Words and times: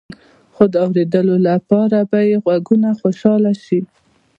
خو 0.53 0.63
د 0.73 0.75
اوریدلو 0.85 1.35
لپاره 1.49 1.97
به 2.09 2.19
يې 2.29 2.37
غوږونه 2.43 2.89
خوشحاله 2.99 3.51
شي. 3.65 3.79